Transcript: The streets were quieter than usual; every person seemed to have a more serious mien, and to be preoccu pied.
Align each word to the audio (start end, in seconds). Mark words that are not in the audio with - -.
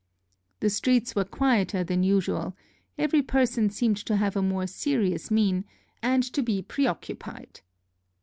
The 0.61 0.71
streets 0.71 1.13
were 1.15 1.25
quieter 1.25 1.83
than 1.83 2.01
usual; 2.01 2.55
every 2.97 3.21
person 3.21 3.69
seemed 3.69 3.97
to 3.97 4.15
have 4.15 4.35
a 4.35 4.41
more 4.41 4.65
serious 4.65 5.29
mien, 5.29 5.63
and 6.01 6.23
to 6.33 6.41
be 6.41 6.63
preoccu 6.63 7.19
pied. 7.19 7.61